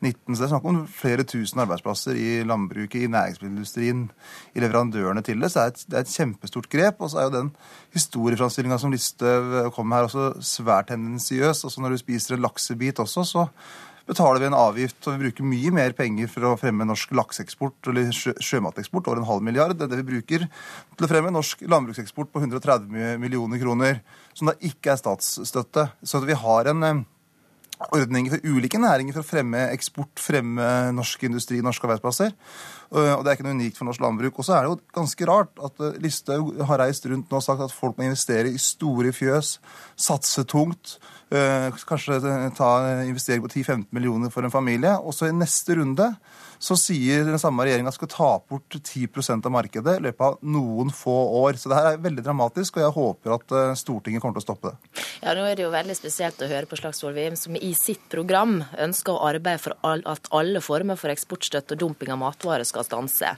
Så 0.00 0.38
det 0.38 0.46
er 0.46 0.52
snakk 0.54 0.68
om 0.70 0.78
flere 0.88 1.26
tusen 1.28 1.60
arbeidsplasser 1.60 2.16
i 2.16 2.30
landbruket, 2.48 3.02
i 3.02 3.10
næringsmiddelindustrien, 3.12 4.06
i 4.56 4.62
leverandørene 4.64 5.20
til 5.26 5.44
det. 5.44 5.50
Så 5.52 5.58
det 5.58 5.66
er 5.66 5.74
et, 5.74 5.84
det 5.90 5.98
er 5.98 6.06
et 6.06 6.14
kjempestort 6.14 6.70
grep. 6.72 7.02
Og 7.04 7.12
så 7.12 7.20
er 7.20 7.28
jo 7.28 7.34
den 7.36 7.52
historieframstillinga 7.98 8.80
som 8.80 8.96
Listhaug 8.96 9.74
kom 9.76 9.92
her, 9.92 10.08
også 10.08 10.30
svært 10.40 10.88
tendensiøs. 10.88 11.66
Også 11.68 11.84
når 11.84 11.98
du 11.98 12.00
spiser 12.06 12.38
en 12.38 12.46
laksebit 12.48 13.04
også, 13.04 13.26
så 13.28 13.46
betaler 14.08 14.42
vi 14.42 14.48
en 14.48 14.56
avgift, 14.56 14.98
og 15.04 15.14
vi 15.14 15.26
bruker 15.26 15.46
mye 15.48 15.74
mer 15.74 15.92
penger 15.96 16.30
for 16.32 16.48
å 16.48 16.54
fremme 16.60 16.86
norsk 16.88 17.12
lakseeksport 17.16 17.90
eller 17.92 18.08
sjø 18.16 18.34
sjømateksport, 18.40 19.10
over 19.10 19.20
en 19.20 19.28
halv 19.28 19.44
milliard. 19.44 19.76
Det 19.76 19.86
er 19.86 19.92
det 19.92 20.00
vi 20.00 20.08
bruker 20.14 20.48
til 20.48 21.06
å 21.06 21.10
fremme 21.10 21.34
norsk 21.34 21.62
landbrukseksport 21.68 22.32
på 22.32 22.42
130 22.42 23.20
millioner 23.20 23.60
kroner, 23.62 24.02
som 24.32 24.50
da 24.50 24.56
ikke 24.64 24.94
er 24.94 25.00
statsstøtte. 25.02 25.90
Så 26.02 26.24
vi 26.24 26.38
har 26.38 26.72
en 26.72 26.82
ordninger 26.88 27.14
ordning 27.94 28.26
for 28.30 28.42
ulike 28.42 28.78
næringer 28.80 29.14
for 29.14 29.22
å 29.22 29.28
fremme 29.28 29.60
eksport, 29.70 30.18
fremme 30.18 30.66
norsk 30.96 31.22
industri, 31.28 31.60
norske 31.62 31.86
arbeidsplasser. 31.86 32.32
Og 32.88 33.24
det 33.24 33.30
er 33.30 33.36
ikke 33.36 33.44
noe 33.44 33.56
unikt 33.58 33.78
for 33.78 33.88
norsk 33.88 34.00
landbruk. 34.00 34.40
Og 34.40 34.46
så 34.46 34.56
er 34.56 34.64
det 34.64 34.72
jo 34.72 34.80
ganske 34.96 35.28
rart 35.28 35.62
at 35.68 35.84
eh, 35.84 36.00
Listhaug 36.04 36.54
har 36.70 36.82
reist 36.82 37.06
rundt 37.10 37.30
nå 37.30 37.40
og 37.40 37.44
sagt 37.44 37.64
at 37.64 37.74
folk 37.74 37.98
må 37.98 38.08
investere 38.08 38.52
i 38.52 38.62
store 38.62 39.12
fjøs, 39.16 39.58
satse 40.08 40.44
tungt. 40.48 40.96
Eh, 41.28 41.68
kanskje 41.88 42.20
ta 42.56 42.70
investering 43.04 43.44
på 43.44 43.50
10-15 43.52 43.86
millioner 43.92 44.32
for 44.32 44.46
en 44.46 44.54
familie. 44.54 44.94
Og 45.02 45.12
så 45.14 45.28
i 45.28 45.36
neste 45.36 45.76
runde 45.76 46.12
så 46.58 46.74
sier 46.78 47.22
den 47.26 47.38
samme 47.38 47.62
regjeringa 47.66 47.92
skal 47.94 48.10
ta 48.10 48.28
bort 48.50 48.74
10% 48.74 49.46
av 49.46 49.52
markedet 49.54 49.98
i 49.98 50.02
løpet 50.08 50.24
av 50.24 50.38
noen 50.42 50.90
få 50.94 51.14
år. 51.42 51.58
Så 51.60 51.70
det 51.70 51.78
her 51.78 51.90
er 51.92 52.00
veldig 52.02 52.24
dramatisk, 52.26 52.78
og 52.78 52.84
jeg 52.84 52.96
håper 52.96 53.34
at 53.36 53.54
eh, 53.54 53.76
Stortinget 53.78 54.24
kommer 54.24 54.38
til 54.38 54.46
å 54.46 54.48
stoppe 54.48 54.72
det. 54.72 55.04
Ja, 55.22 55.34
nå 55.36 55.44
er 55.46 55.58
det 55.58 55.66
jo 55.66 55.74
veldig 55.74 55.96
spesielt 55.98 56.40
å 56.42 56.50
høre 56.50 56.70
på 56.70 56.78
Slagsvold 56.80 57.18
Vedum, 57.18 57.38
som 57.38 57.58
i 57.58 57.72
sitt 57.78 58.08
program 58.10 58.62
ønsker 58.78 59.14
å 59.14 59.28
arbeide 59.28 59.62
for 59.62 59.76
at 59.84 60.32
alle 60.34 60.62
former 60.64 60.98
for 60.98 61.12
eksportstøtte 61.14 61.76
og 61.76 61.84
dumping 61.84 62.12
av 62.14 62.22
matvarer 62.22 62.66
skal 62.66 62.77
stanse. 62.86 63.34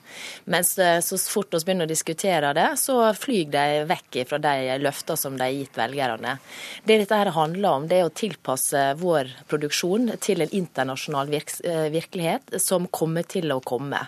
Mens 0.51 0.75
eh, 0.79 0.99
så 1.05 1.19
fort 1.21 1.55
vi 1.55 1.63
begynner 1.65 1.89
å 1.89 1.93
diskutere 1.93 2.55
det, 2.57 2.69
så 2.81 2.99
flyr 3.17 3.53
de 3.53 3.67
vekk 3.91 4.21
fra 4.31 4.41
de 4.43 4.79
løftene 4.83 5.21
som 5.21 5.37
de 5.39 5.47
har 5.47 5.55
gitt 5.55 5.79
velgerne. 5.79 6.37
Det 6.85 6.99
dette 7.05 7.21
her 7.21 7.33
handler 7.37 7.71
om, 7.71 7.89
det 7.91 8.01
er 8.01 8.09
å 8.09 8.15
tilpasse 8.15 8.85
vår 9.01 9.31
produksjon 9.51 10.15
til 10.23 10.45
en 10.45 10.57
internasjonal 10.63 11.31
eh, 11.37 11.87
virkelighet 11.93 12.57
som 12.61 12.89
kommer 12.91 13.11
kommer 13.11 13.27
til 13.29 13.51
å 13.53 13.61
komme. 13.61 14.01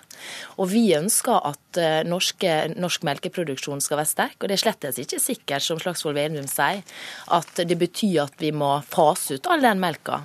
Og 0.61 0.71
vi 0.73 0.93
ønsker 0.97 1.41
at 1.49 1.81
eh, 1.81 2.03
norske, 2.07 2.53
norsk 2.77 3.05
melkeproduksjon 3.09 3.83
skal 3.83 4.01
være 4.01 4.13
sterk. 4.13 4.39
Og 4.41 4.49
det 4.49 4.59
er 4.59 4.65
slett 4.65 4.87
ikke 5.03 5.21
sikkert, 5.21 5.63
som 5.63 5.81
Slagsvold 5.81 6.19
Vedum 6.19 6.49
sier, 6.51 6.83
at 7.33 7.65
det 7.67 7.79
betyr 7.79 8.25
at 8.27 8.39
vi 8.39 8.53
må 8.53 8.81
fase 8.93 9.39
ut 9.39 9.49
all 9.51 9.63
den 9.63 9.81
melka. 9.83 10.23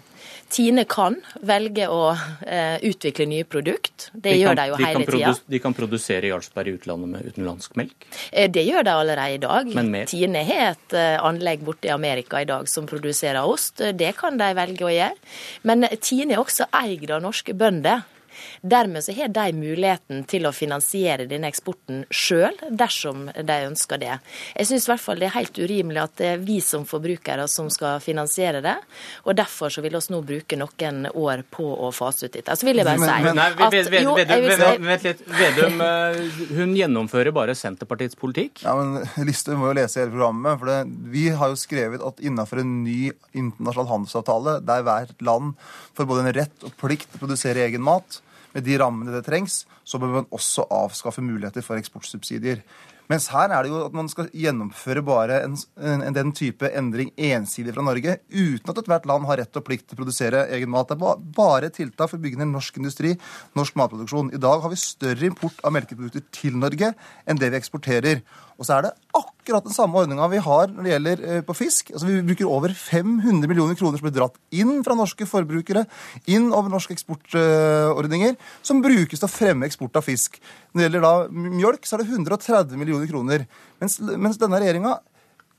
Tine 0.52 0.86
kan 0.88 1.18
velge 1.44 1.88
å 1.92 2.02
eh, 2.48 2.78
utvikle 2.88 3.28
nye 3.28 3.46
produkt. 3.48 4.10
Det 4.14 4.32
de 4.32 4.40
gjør 4.40 4.58
de 4.58 4.68
jo 4.70 4.78
de 4.80 4.86
hele 4.86 5.08
tida. 5.10 5.34
De 5.52 5.62
kan 5.64 5.76
produsere 5.76 6.32
Jarlsberg 6.32 6.72
i 6.72 6.76
utlandet 6.78 7.12
med 7.12 7.32
utenlandsk 7.32 7.76
melk? 7.80 8.08
Eh, 8.32 8.48
det 8.52 8.64
gjør 8.68 8.88
de 8.88 8.96
allerede 8.96 9.36
i 9.36 9.42
dag. 9.44 9.72
Tine 10.10 10.44
har 10.48 10.72
et 10.72 10.98
eh, 10.98 11.16
anlegg 11.20 11.66
borte 11.68 11.92
i 11.92 11.94
Amerika 11.94 12.42
i 12.42 12.50
dag 12.50 12.70
som 12.72 12.88
produserer 12.90 13.44
ost. 13.44 13.84
Det 14.00 14.14
kan 14.20 14.40
de 14.40 14.52
velge 14.58 14.88
å 14.88 14.94
gjøre. 14.94 15.34
Men 15.68 15.90
Tine 16.00 16.38
er 16.38 16.44
også 16.44 16.70
eid 16.80 17.12
av 17.12 17.26
norske 17.28 17.56
bønder. 17.58 18.06
Dermed 18.62 19.04
så 19.04 19.16
har 19.18 19.32
de 19.34 19.48
muligheten 19.56 20.24
til 20.30 20.48
å 20.48 20.54
finansiere 20.56 21.28
denne 21.30 21.50
eksporten 21.52 22.06
sjøl, 22.10 22.56
dersom 22.70 23.28
de 23.36 23.58
ønsker 23.68 24.02
det. 24.02 24.18
Jeg 24.56 24.70
syns 24.70 24.88
i 24.88 24.92
hvert 24.92 25.04
fall 25.04 25.22
det 25.22 25.30
er 25.30 25.36
helt 25.38 25.58
urimelig 25.58 26.04
at 26.04 26.16
det 26.22 26.30
er 26.36 26.44
vi 26.44 26.60
som 26.64 26.86
forbrukere 26.88 27.48
som 27.52 27.70
skal 27.74 28.02
finansiere 28.04 28.62
det. 28.66 28.78
og 29.26 29.38
Derfor 29.38 29.74
så 29.74 29.84
vil 29.86 29.96
vi 29.98 30.04
nå 30.14 30.22
bruke 30.26 30.60
noen 30.60 31.08
år 31.14 31.44
på 31.52 31.66
å 31.66 31.92
fase 31.96 32.28
ut 32.28 32.36
dette. 32.36 32.56
Så 32.58 32.68
vil 32.68 32.82
jeg 32.82 32.88
bare 32.88 33.02
si 33.02 33.24
men, 33.28 33.40
at 33.40 33.76
Vent 34.88 35.06
litt. 35.06 35.24
Vedum, 35.28 35.82
eh, 35.82 36.20
hun 36.58 36.76
gjennomfører 36.78 37.34
bare 37.36 37.56
Senterpartiets 37.58 38.18
politikk? 38.20 38.64
Ja, 38.66 38.76
men 38.78 39.28
Listhaug 39.28 39.60
må 39.62 39.72
jo 39.72 39.78
lese 39.80 40.02
hele 40.02 40.14
programmet. 40.14 40.60
for 40.60 40.72
det, 40.72 40.80
Vi 41.12 41.30
har 41.30 41.50
jo 41.54 41.60
skrevet 41.60 42.04
at 42.06 42.22
innenfor 42.24 42.62
en 42.62 42.84
ny 42.84 43.12
internasjonal 43.34 43.92
handelsavtale, 43.94 44.60
der 44.66 44.84
hvert 44.84 45.22
land 45.22 45.56
får 45.98 46.10
både 46.10 46.26
en 46.26 46.34
rett 46.42 46.64
og 46.64 46.74
plikt 46.80 47.10
til 47.12 47.20
å 47.20 47.26
produsere 47.26 47.66
egen 47.66 47.84
mat, 47.86 48.22
med 48.54 48.66
de 48.68 48.78
rammene 48.82 49.16
det 49.16 49.26
trengs, 49.28 49.66
så 49.88 50.00
bør 50.02 50.20
man 50.20 50.30
også 50.34 50.68
avskaffe 50.74 51.24
muligheter 51.24 51.66
for 51.66 51.80
eksportsubsidier. 51.80 52.64
Mens 53.08 53.30
her 53.32 53.54
er 53.56 53.64
det 53.64 53.72
jo 53.72 53.86
at 53.86 53.94
man 53.96 54.10
skal 54.12 54.28
gjennomføre 54.36 55.02
bare 55.06 55.40
en, 55.46 55.54
en, 55.80 56.04
den 56.16 56.34
type 56.36 56.68
endring 56.76 57.14
ensidig 57.16 57.72
fra 57.76 57.86
Norge, 57.88 58.18
uten 58.28 58.74
at 58.74 58.82
ethvert 58.82 59.08
land 59.08 59.28
har 59.30 59.40
rett 59.40 59.60
og 59.60 59.64
plikt 59.68 59.88
til 59.88 59.96
å 59.96 60.02
produsere 60.02 60.44
egen 60.58 60.72
mat. 60.74 60.92
Det 60.92 60.98
er 60.98 61.24
bare 61.38 61.72
tiltak 61.72 62.12
for 62.12 62.20
å 62.20 62.26
bygge 62.26 62.42
ned 62.42 62.52
norsk 62.52 62.82
industri, 62.82 63.14
norsk 63.56 63.80
matproduksjon. 63.80 64.34
I 64.36 64.42
dag 64.44 64.66
har 64.66 64.74
vi 64.74 64.82
større 64.82 65.30
import 65.30 65.64
av 65.64 65.76
melkeprodukter 65.78 66.26
til 66.36 66.60
Norge 66.60 66.92
enn 67.24 67.40
det 67.40 67.54
vi 67.54 67.62
eksporterer. 67.62 68.26
Og 68.58 68.66
så 68.66 68.78
er 68.78 68.88
det 68.88 68.94
akkurat 69.18 69.66
den 69.66 69.76
samme 69.76 70.00
ordninga 70.02 70.28
vi 70.32 70.42
har 70.44 70.72
når 70.72 70.86
det 70.86 70.94
gjelder 70.94 71.24
eh, 71.24 71.42
på 71.46 71.56
fisk. 71.58 71.92
Altså 71.94 72.10
Vi 72.10 72.22
bruker 72.26 72.52
over 72.52 72.74
500 72.74 73.46
millioner 73.50 73.78
kroner 73.78 74.00
som 74.00 74.08
blir 74.08 74.16
dratt 74.18 74.40
inn 74.52 74.82
fra 74.86 74.98
norske 74.98 75.28
forbrukere, 75.30 75.86
inn 76.26 76.50
over 76.52 76.74
norske 76.74 76.96
eksportordninger, 76.98 78.38
som 78.66 78.82
brukes 78.84 79.22
til 79.22 79.30
å 79.30 79.32
fremme 79.32 79.70
eksport 79.70 80.00
av 80.00 80.08
fisk. 80.08 80.40
Når 80.74 80.82
det 80.82 80.88
gjelder 80.88 81.06
da 81.06 81.14
mjølk, 81.58 81.86
så 81.86 81.98
er 81.98 82.04
det 82.04 82.10
130 82.16 82.82
millioner 82.82 83.12
kroner. 83.12 83.46
Mens, 83.82 84.00
mens 84.02 84.42
denne 84.42 84.62
regjeringa 84.64 84.98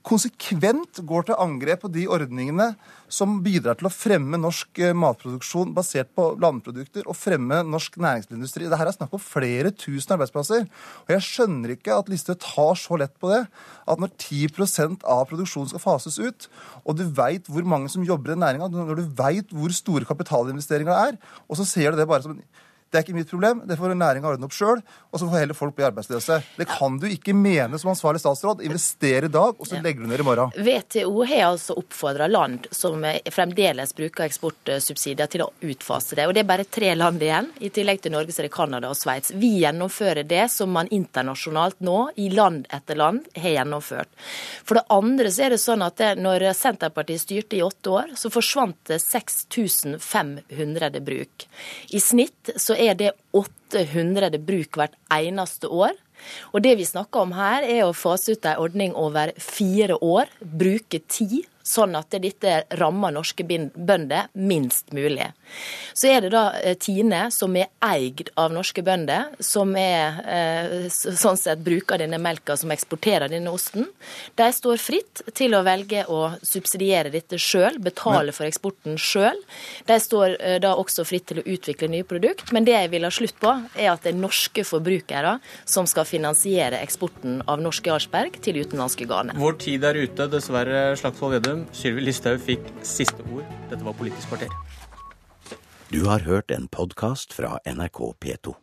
konsekvent 0.06 1.00
går 1.06 1.26
til 1.28 1.38
angrep 1.42 1.82
på 1.82 1.90
de 1.92 2.04
ordningene 2.10 2.70
som 3.12 3.38
bidrar 3.44 3.78
til 3.78 3.88
å 3.88 3.92
fremme 3.92 4.38
norsk 4.40 4.80
eh, 4.84 4.94
matproduksjon 4.96 5.72
basert 5.76 6.10
på 6.16 6.30
landprodukter 6.40 7.08
og 7.08 7.16
fremme 7.16 7.60
norsk 7.66 7.98
næringsmiddelindustri. 8.00 8.68
Dette 8.68 8.84
er 8.84 8.94
snakk 8.94 9.16
om 9.16 9.22
flere 9.22 9.72
tusen 9.72 10.14
arbeidsplasser. 10.16 10.68
Og 11.06 11.12
jeg 11.14 11.26
skjønner 11.26 11.74
ikke 11.74 11.96
at 11.96 12.12
Listhaug 12.12 12.40
tar 12.44 12.78
så 12.80 13.00
lett 13.00 13.16
på 13.20 13.32
det. 13.32 13.42
At 13.88 14.02
når 14.02 14.14
10% 14.14 15.04
av 15.08 15.26
produksjonen 15.30 15.72
skal 15.72 15.84
fases 15.84 16.20
ut, 16.20 16.48
og 16.84 17.00
du 17.00 17.04
veit 17.16 17.48
hvor 17.48 17.66
mange 17.68 17.90
som 17.92 18.06
jobber 18.06 18.36
i 18.36 18.40
næringa, 18.40 18.70
når 18.72 19.02
du 19.02 19.18
veit 19.18 19.52
hvor 19.56 19.74
store 19.74 20.08
kapitalinvesteringer 20.08 20.92
det 20.92 21.02
er, 21.12 21.20
og 21.48 21.60
så 21.60 21.68
ser 21.68 21.92
du 21.92 22.00
det 22.00 22.08
bare 22.08 22.24
som 22.24 22.36
en 22.36 22.44
det 22.90 22.98
er 22.98 23.04
ikke 23.04 23.16
mitt 23.18 23.30
problem. 23.30 23.60
Det 23.68 23.76
får 23.76 23.92
næringa 23.98 24.30
ordne 24.30 24.48
opp 24.48 24.54
sjøl. 24.56 24.80
Og 25.12 25.20
så 25.20 25.28
får 25.28 25.42
heller 25.42 25.56
folk 25.56 25.76
bli 25.76 25.86
arbeidsløse. 25.88 26.38
Det 26.56 26.66
kan 26.70 26.96
du 27.00 27.06
ikke 27.10 27.34
mene 27.36 27.78
som 27.80 27.92
ansvarlig 27.92 28.22
statsråd. 28.22 28.62
Investere 28.64 29.28
i 29.28 29.32
dag, 29.32 29.58
og 29.58 29.68
så 29.68 29.80
legger 29.84 30.04
du 30.04 30.08
ned 30.08 30.22
i 30.22 30.26
morgen. 30.26 30.54
WTO 30.56 31.24
har 31.28 31.44
altså 31.50 31.76
oppfordra 31.80 32.28
land 32.30 32.68
som 32.72 33.04
fremdeles 33.32 33.92
bruker 33.96 34.28
eksportsubsidier 34.28 35.28
til 35.32 35.44
å 35.44 35.50
utfase 35.68 36.16
det. 36.16 36.28
Og 36.28 36.36
det 36.36 36.44
er 36.44 36.48
bare 36.48 36.64
tre 36.64 36.94
land 36.96 37.22
igjen. 37.24 37.50
I 37.60 37.72
tillegg 37.74 38.02
til 38.04 38.14
Norge 38.16 38.32
så 38.32 38.42
er 38.42 38.48
det 38.48 38.54
Canada 38.56 38.92
og 38.92 38.98
Sveits. 38.98 39.34
Vi 39.36 39.52
gjennomfører 39.62 40.24
det 40.28 40.46
som 40.54 40.72
man 40.72 40.88
internasjonalt 40.94 41.82
nå, 41.84 41.98
i 42.16 42.30
land 42.32 42.68
etter 42.72 42.96
land, 42.96 43.28
har 43.36 43.56
gjennomført. 43.58 44.10
For 44.64 44.80
det 44.80 44.86
andre 44.94 45.32
så 45.34 45.46
er 45.46 45.56
det 45.56 45.60
sånn 45.62 45.84
at 45.84 46.00
det, 46.00 46.14
når 46.24 46.48
Senterpartiet 46.56 47.24
styrte 47.24 47.58
i 47.58 47.62
åtte 47.64 47.92
år, 47.92 48.16
så 48.16 48.32
forsvant 48.32 48.80
det 48.88 49.00
6500 49.04 51.04
bruk. 51.04 51.48
I 51.92 52.00
snitt 52.00 52.54
så 52.56 52.77
er 52.78 52.98
det 52.98 53.12
800 53.36 54.38
bruk 54.46 54.78
hvert 54.78 54.96
eneste 55.14 55.68
år. 55.68 55.96
Og 56.52 56.62
det 56.64 56.76
vi 56.80 56.86
snakker 56.88 57.26
om 57.26 57.34
her, 57.36 57.62
er 57.62 57.84
å 57.86 57.94
fase 57.96 58.34
ut 58.34 58.48
en 58.48 58.62
ordning 58.62 58.96
over 58.98 59.34
fire 59.42 59.98
år, 60.02 60.30
bruke 60.40 61.02
tid 61.06 61.46
sånn 61.68 61.96
at 61.98 62.16
dette 62.22 62.62
rammer 62.80 63.12
norske 63.14 63.44
bønder 63.44 64.30
minst 64.38 64.92
mulig. 64.96 65.28
Så 65.96 66.10
er 66.12 66.24
det 66.24 66.32
da 66.32 66.44
eh, 66.60 66.76
Tine, 66.80 67.28
som 67.34 67.56
er 67.58 67.70
eid 67.84 68.28
av 68.38 68.52
norske 68.54 68.82
bønder, 68.84 69.32
som 69.44 69.74
er, 69.78 70.20
eh, 70.28 70.88
sånn 70.92 71.38
sett 71.40 71.62
bruker 71.64 72.00
denne 72.00 72.20
melka 72.22 72.56
som 72.58 72.72
eksporterer 72.74 73.30
denne 73.32 73.52
osten. 73.52 73.88
De 74.38 74.48
står 74.54 74.80
fritt 74.80 75.22
til 75.36 75.56
å 75.56 75.64
velge 75.66 76.04
å 76.12 76.20
subsidiere 76.44 77.12
dette 77.12 77.40
sjøl, 77.40 77.80
betale 77.82 78.34
for 78.36 78.48
eksporten 78.48 78.98
sjøl. 79.00 79.40
De 79.88 79.98
står 80.02 80.36
eh, 80.38 80.58
da 80.62 80.74
også 80.78 81.06
fritt 81.08 81.28
til 81.32 81.42
å 81.42 81.46
utvikle 81.46 81.90
nye 81.92 82.06
produkt, 82.08 82.52
men 82.54 82.68
det 82.68 82.76
jeg 82.76 82.92
vil 82.94 83.08
ha 83.08 83.12
slutt 83.14 83.38
på, 83.42 83.54
er 83.76 83.92
at 83.92 84.04
det 84.04 84.14
er 84.14 84.20
norske 84.20 84.64
forbrukere 84.66 85.38
som 85.68 85.88
skal 85.90 86.06
finansiere 86.08 86.80
eksporten 86.84 87.42
av 87.48 87.62
norske 87.62 87.90
Jarlsberg 87.90 88.38
til 88.44 88.60
utenlandske 88.62 89.08
garner. 89.08 89.36
Vår 89.38 89.58
tid 89.62 89.84
er 89.88 89.98
ute, 89.98 90.28
dessverre, 90.30 90.92
Slagsvold 90.98 91.38
Vedum. 91.38 91.57
Sylvi 91.72 92.04
Listhaug 92.06 92.42
fikk 92.44 92.70
siste 92.86 93.24
ord. 93.32 93.46
Dette 93.70 93.82
var 93.86 93.96
Politisk 93.98 94.30
kvarter. 94.32 94.52
Du 95.88 96.02
har 96.04 96.26
hørt 96.28 96.52
en 96.52 96.68
podkast 96.68 97.32
fra 97.32 97.56
NRK 97.64 98.02
P2. 98.20 98.58